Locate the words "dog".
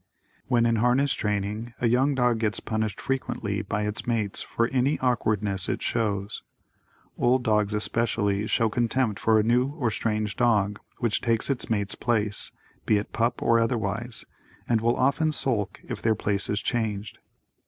2.15-2.39, 10.35-10.79